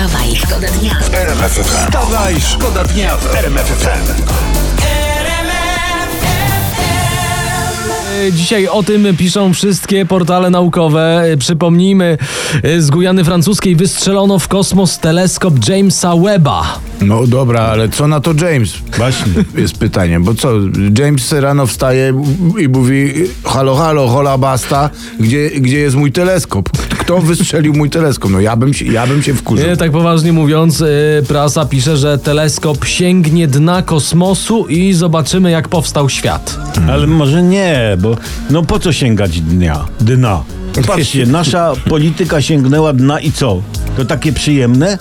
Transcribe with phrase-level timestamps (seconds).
[0.00, 0.96] Wstawaj, szkoda dnia.
[1.64, 4.22] Wstawaj, szkoda dnia w RMF FM.
[8.28, 11.22] E, Dzisiaj o tym piszą wszystkie portale naukowe.
[11.22, 12.18] E, Przypomnijmy,
[12.62, 16.78] e, z Gujany Francuskiej wystrzelono w kosmos teleskop Jamesa Webba.
[17.00, 18.72] No dobra, ale co na to James?
[18.96, 19.32] Właśnie.
[19.62, 20.52] Jest pytanie, bo co,
[20.98, 22.12] James rano wstaje
[22.58, 23.14] i mówi
[23.44, 24.90] halo, halo, hola basta,
[25.20, 26.70] gdzie, gdzie jest mój teleskop?
[27.10, 28.30] Kto wystrzelił mój teleskop?
[28.30, 29.66] No ja bym się, ja bym się wkurzył.
[29.66, 30.86] Nie, tak poważnie mówiąc, e,
[31.28, 36.58] prasa pisze, że teleskop sięgnie dna kosmosu i zobaczymy, jak powstał świat.
[36.90, 38.16] Ale może nie, bo
[38.50, 39.84] no po co sięgać dnia?
[40.00, 40.42] Dna.
[40.86, 43.62] Patrzcie, nasza polityka sięgnęła dna i co?
[43.96, 44.98] To takie przyjemne?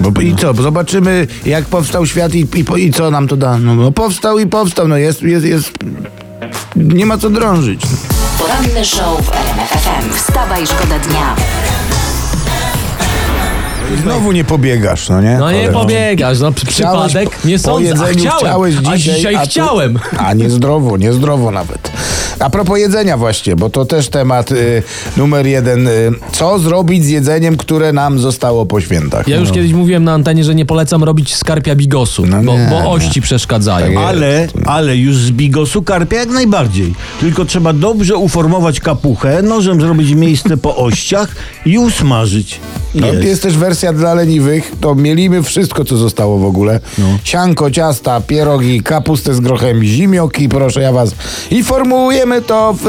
[0.00, 2.38] Bo, I co, bo zobaczymy jak powstał świat i,
[2.78, 3.58] i, i co nam to da?
[3.58, 5.72] No, no powstał i powstał, no jest, jest, jest...
[6.76, 7.80] Nie ma co drążyć.
[8.40, 10.12] Poranny show w RMF FM.
[10.14, 11.36] Wstawaj, szkoda dnia.
[14.02, 15.36] Znowu nie pobiegasz, no nie?
[15.38, 15.72] No nie Cholera.
[15.80, 17.88] pobiegasz, no przy- Chciałeś przypadek po- nie po sądzę.
[17.88, 19.98] A jedzeniu chciałem, chciałeś a dzisiaj, dzisiaj a tu- chciałem.
[20.18, 21.92] A niezdrowo, niezdrowo nawet.
[22.40, 24.82] A propos jedzenia właśnie, bo to też temat y,
[25.16, 25.88] numer jeden.
[25.88, 29.28] Y, co zrobić z jedzeniem, które nam zostało po świętach?
[29.28, 32.66] Ja już kiedyś mówiłem na antenie, że nie polecam robić skarpia bigosu, No bo, nie,
[32.70, 32.88] bo nie.
[32.88, 33.94] ości przeszkadzają.
[33.94, 34.04] Tak.
[34.04, 36.94] Ale, ale już z bigosu karpia jak najbardziej.
[37.20, 41.28] Tylko trzeba dobrze uformować kapuchę, nożem zrobić miejsce po ościach
[41.66, 42.60] i usmażyć.
[42.94, 43.24] No, Jest.
[43.24, 46.80] jest też wersja dla leniwych, to mielimy wszystko, co zostało w ogóle.
[46.98, 47.04] No.
[47.24, 51.14] Sianko, ciasta, pierogi, kapustę z grochem, zimioki, proszę ja was.
[51.50, 52.84] I formułujemy to w,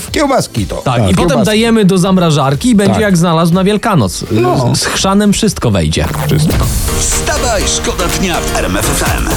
[0.00, 0.76] w kiełbaski to.
[0.76, 1.44] Tak, i w potem kiełbaski.
[1.46, 3.02] dajemy do zamrażarki i będzie Tak.
[3.02, 4.24] jak znalazł na Wielkanoc.
[4.30, 4.74] No.
[4.74, 6.04] Z, z chrzanem wszystko wejdzie.
[6.26, 6.66] Wszystko.
[7.00, 9.28] Wstawaj, szkoda dnia w RMF FM.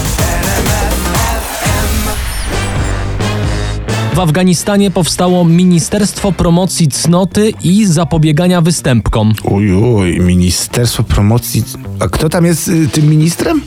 [4.14, 9.34] W Afganistanie powstało Ministerstwo Promocji Cnoty i Zapobiegania Występkom.
[9.44, 11.64] Uj, uj, Ministerstwo Promocji.
[12.00, 13.62] A kto tam jest y, tym ministrem?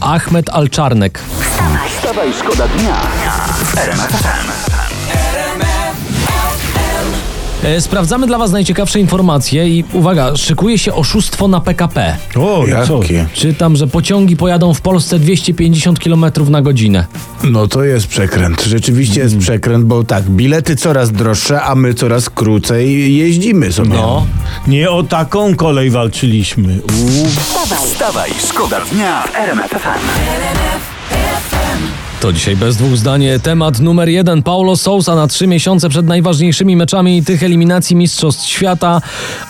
[0.00, 1.20] Ahmed Alczarnek.
[1.96, 2.96] Wstawaj, szkoda dnia
[3.64, 4.69] w RMF FM.
[7.64, 12.16] E, Sprawdzamy dla Was najciekawsze informacje i uwaga, szykuje się oszustwo na PKP.
[12.36, 12.64] O?
[12.66, 13.26] Jakie?
[13.34, 17.06] Czytam, że pociągi pojadą w Polsce 250 km na godzinę.
[17.44, 18.62] No to jest przekręt.
[18.64, 23.90] Rzeczywiście jest przekręt, bo tak, bilety coraz droższe, a my coraz krócej jeździmy sobie.
[23.90, 24.26] No,
[24.66, 26.80] Nie o taką kolej walczyliśmy.
[27.00, 27.26] Uuu.
[27.84, 30.69] Wstawaj, szkoda dnia w RMF FM.
[32.20, 34.42] To dzisiaj bez dwóch zdań temat numer jeden.
[34.42, 39.00] Paulo Sousa na trzy miesiące przed najważniejszymi meczami tych eliminacji Mistrzostw Świata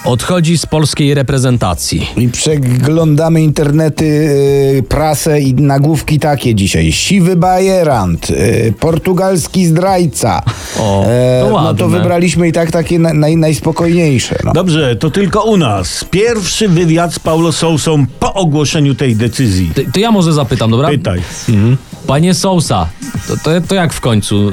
[0.05, 2.07] odchodzi z polskiej reprezentacji.
[2.17, 6.93] I przeglądamy internety, y, prasę i nagłówki takie dzisiaj.
[6.93, 10.43] Siwy bajerant, y, portugalski zdrajca.
[10.79, 11.05] O,
[11.41, 11.79] to no ładne.
[11.79, 14.39] to wybraliśmy i tak takie na, naj, najspokojniejsze.
[14.45, 14.53] No.
[14.53, 16.05] Dobrze, to tylko u nas.
[16.11, 19.71] Pierwszy wywiad z Paulo Sousą po ogłoszeniu tej decyzji.
[19.75, 20.89] To, to ja może zapytam, dobra?
[20.89, 21.21] Pytaj.
[22.07, 24.53] Panie Sousa, to, to, to jak w końcu?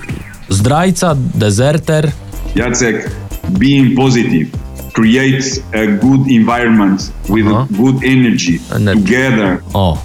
[0.49, 2.11] Zdrajca, dezerter?
[2.55, 3.11] Jacek,
[3.49, 4.47] being positive,
[4.93, 7.45] create a good environment with
[7.77, 9.01] good energy Energy.
[9.03, 9.57] together.
[9.73, 9.97] O,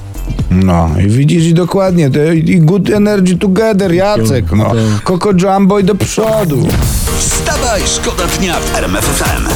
[0.50, 4.52] no i widzisz i dokładnie, to, i good energy together, Jacek.
[4.52, 4.72] No.
[5.04, 6.66] Coco Jumbo i do przodu.
[7.18, 9.46] Wstawaj, szkoda dnia w RMF FM.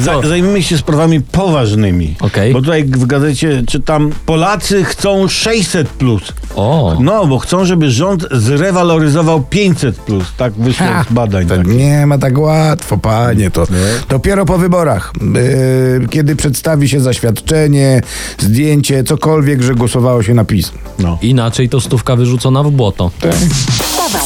[0.00, 2.14] Za, zajmijmy się sprawami poważnymi.
[2.20, 2.52] Okej.
[2.52, 6.22] Bo tutaj w gazecie czytam, Polacy chcą 600 plus.
[6.56, 6.96] o.
[7.00, 10.24] No, bo chcą, żeby rząd zrewaloryzował 500 plus.
[10.36, 11.46] Tak wyszło z badań.
[11.46, 11.66] To Tak.
[11.66, 13.50] nie ma tak łatwo, panie.
[13.50, 13.66] To
[14.08, 15.12] dopiero po wyborach,
[16.00, 18.00] yy, kiedy przedstawi się zaświadczenie,
[18.38, 20.72] zdjęcie, cokolwiek, że głosowało się na PiS.
[20.98, 21.18] No.
[21.22, 23.10] Inaczej to stówka wyrzucona w błoto.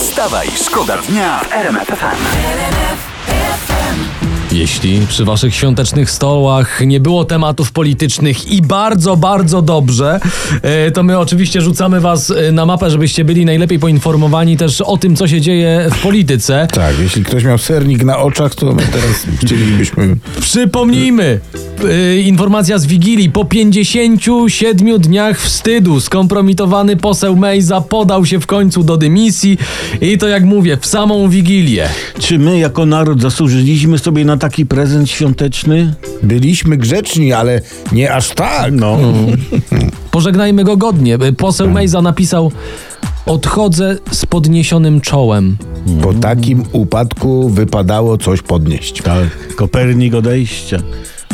[0.02, 3.07] Wstawaj, szkoda dnia w RMF FM.
[4.58, 10.20] Jeśli przy waszych świątecznych stołach nie było tematów politycznych i bardzo, bardzo dobrze,
[10.62, 14.96] e, to my oczywiście rzucamy was e, na mapę, żebyście byli najlepiej poinformowani też o
[14.96, 16.68] tym, co się dzieje w polityce.
[16.72, 20.16] Tak, jeśli ktoś miał sernik na oczach, to my teraz chcielibyśmy...
[20.40, 21.40] Przypomnijmy,
[21.84, 23.30] e, informacja z Wigilii.
[23.30, 29.58] Po 57 dniach wstydu skompromitowany poseł Mejza podał się w końcu do dymisji
[30.00, 31.88] i to jak mówię, w samą Wigilię.
[32.18, 35.94] Czy my jako naród zasłużyliśmy sobie na taki prezent świąteczny?
[36.22, 37.60] Byliśmy grzeczni, ale
[37.92, 38.72] nie aż tak.
[38.72, 38.98] No.
[40.10, 41.18] Pożegnajmy go godnie.
[41.36, 42.52] Poseł Mejza napisał
[43.26, 45.56] Odchodzę z podniesionym czołem.
[46.02, 49.02] Po takim upadku wypadało coś podnieść.
[49.02, 49.54] Tak.
[49.56, 50.78] Kopernik odejścia.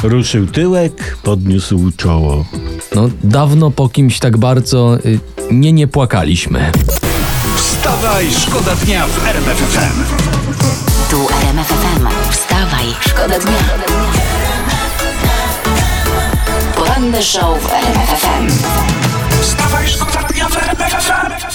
[0.03, 2.45] Ruszył tyłek, podniósł czoło.
[2.95, 5.19] No, dawno po kimś tak bardzo y,
[5.51, 6.73] nie nie płakaliśmy.
[7.57, 10.25] Wstawaj, szkoda dnia w RMF FM.
[11.11, 11.44] Tu
[13.01, 13.59] Szkoda dnia.
[16.77, 18.49] Poranny show w RMFFM.
[19.41, 21.54] Wstawaj, szkoda dnia w RMFFM.